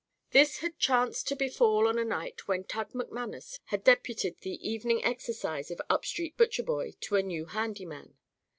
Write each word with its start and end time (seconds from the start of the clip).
This 0.31 0.57
had 0.61 0.79
chanced 0.79 1.27
to 1.27 1.35
befall 1.35 1.87
on 1.87 1.99
a 1.99 2.03
night 2.03 2.47
when 2.47 2.63
Tug 2.63 2.91
McManus 2.93 3.59
had 3.65 3.83
deputed 3.83 4.39
the 4.39 4.57
evening 4.67 5.03
exercising 5.03 5.77
of 5.77 5.87
Upstreet 5.95 6.35
Butcherboy 6.37 6.99
to 7.01 7.17
a 7.17 7.21
new 7.21 7.45
handy 7.45 7.85
man. 7.85 8.15